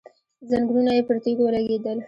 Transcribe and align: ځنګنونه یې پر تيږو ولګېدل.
ځنګنونه 0.49 0.91
یې 0.95 1.01
پر 1.07 1.17
تيږو 1.23 1.43
ولګېدل. 1.45 1.97